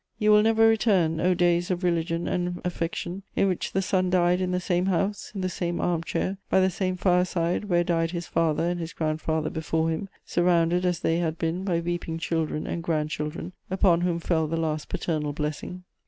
[0.17, 4.41] You will never return, O days of religion and affection, in which the son died
[4.41, 8.09] in the same house, in the same arm chair, by the same fireside where died
[8.09, 12.65] his father and his grandfather before him, surrounded, as they had been, by weeping children
[12.65, 15.83] and grandchildren, upon whom fell the last paternal blessing!